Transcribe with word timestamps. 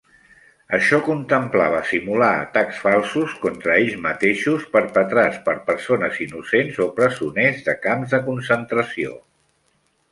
Això 0.75 0.97
contemplava 1.09 1.81
simular 1.89 2.29
atacs 2.45 2.79
falsos 2.85 3.35
contra 3.43 3.75
ells 3.83 3.93
mateixos, 4.07 4.67
perpetrats 4.77 5.39
per 5.51 5.57
persones 5.69 6.19
innocents 6.27 6.83
o 6.87 6.91
presoners 7.01 7.63
de 7.71 7.79
camps 7.87 8.17
de 8.17 8.25
concentració. 8.33 9.17